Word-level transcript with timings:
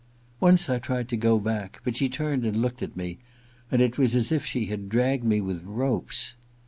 Once 0.39 0.67
I 0.67 0.79
tried 0.79 1.09
to 1.09 1.15
go 1.15 1.37
back; 1.37 1.79
but 1.83 1.95
she 1.95 2.09
turned 2.09 2.43
and 2.43 2.57
looked 2.57 2.81
at 2.81 2.97
me, 2.97 3.19
and 3.69 3.83
it 3.83 3.99
was 3.99 4.15
as 4.15 4.31
if 4.31 4.43
she 4.43 4.65
had 4.65 4.89
dragged 4.89 5.23
me 5.23 5.41
with 5.41 5.61
ropes. 5.63 6.33